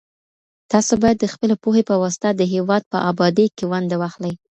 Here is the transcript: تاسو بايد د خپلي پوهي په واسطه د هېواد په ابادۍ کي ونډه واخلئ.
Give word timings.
تاسو 0.71 0.93
بايد 1.01 1.17
د 1.21 1.25
خپلي 1.33 1.55
پوهي 1.63 1.83
په 1.89 1.95
واسطه 2.01 2.29
د 2.33 2.41
هېواد 2.53 2.83
په 2.91 2.97
ابادۍ 3.11 3.47
کي 3.55 3.63
ونډه 3.71 3.95
واخلئ. 4.01 4.33